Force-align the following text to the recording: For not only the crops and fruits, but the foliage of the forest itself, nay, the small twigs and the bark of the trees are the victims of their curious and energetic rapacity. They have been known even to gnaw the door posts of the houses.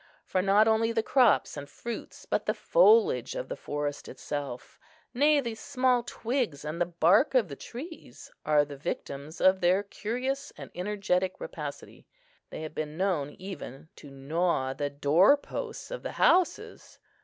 For 0.25 0.41
not 0.41 0.67
only 0.67 0.91
the 0.91 1.03
crops 1.03 1.55
and 1.55 1.69
fruits, 1.69 2.25
but 2.25 2.47
the 2.47 2.55
foliage 2.55 3.35
of 3.35 3.49
the 3.49 3.55
forest 3.55 4.07
itself, 4.07 4.79
nay, 5.13 5.39
the 5.39 5.53
small 5.53 6.01
twigs 6.01 6.65
and 6.65 6.81
the 6.81 6.87
bark 6.87 7.35
of 7.35 7.49
the 7.49 7.55
trees 7.55 8.31
are 8.43 8.65
the 8.65 8.77
victims 8.77 9.39
of 9.39 9.61
their 9.61 9.83
curious 9.83 10.51
and 10.57 10.71
energetic 10.73 11.39
rapacity. 11.39 12.07
They 12.49 12.63
have 12.63 12.73
been 12.73 12.97
known 12.97 13.29
even 13.37 13.89
to 13.97 14.09
gnaw 14.09 14.73
the 14.73 14.89
door 14.89 15.37
posts 15.37 15.91
of 15.91 16.01
the 16.01 16.13
houses. 16.13 16.97